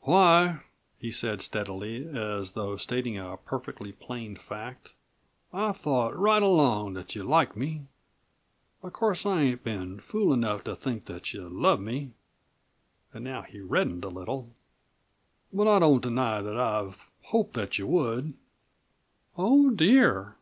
"Why," 0.00 0.58
he 0.98 1.12
said 1.12 1.40
steadily, 1.40 2.04
as 2.08 2.50
though 2.54 2.76
stating 2.76 3.16
a 3.16 3.36
perfectly 3.36 3.92
plain 3.92 4.34
fact, 4.34 4.92
"I've 5.52 5.76
thought 5.76 6.18
right 6.18 6.42
along 6.42 6.94
that 6.94 7.14
you 7.14 7.22
liked 7.22 7.54
me. 7.56 7.82
Of 8.82 8.92
course 8.92 9.24
I 9.24 9.40
ain't 9.42 9.62
been 9.62 10.00
fool 10.00 10.32
enough 10.32 10.64
to 10.64 10.74
think 10.74 11.04
that 11.04 11.32
you 11.32 11.48
loved 11.48 11.82
me" 11.82 12.10
and 13.12 13.22
now 13.22 13.42
he 13.42 13.60
reddened 13.60 14.04
a 14.04 14.08
little, 14.08 14.50
"but 15.52 15.68
I 15.68 15.78
don't 15.78 16.02
deny 16.02 16.42
that 16.42 16.58
I've 16.58 16.98
hoped 17.26 17.54
that 17.54 17.78
you 17.78 17.86
would." 17.86 18.34
"Oh, 19.38 19.70
dear!" 19.70 20.34